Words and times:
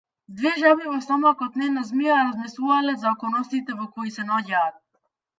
Две 0.37 0.51
жаби 0.61 0.85
во 0.91 0.95
стомакот 1.07 1.59
на 1.61 1.67
една 1.71 1.83
змија 1.89 2.15
размислувале 2.21 2.95
за 3.03 3.11
околностите 3.11 3.77
во 3.83 3.85
кои 3.99 4.15
се 4.17 4.25
наоѓаат. 4.31 4.81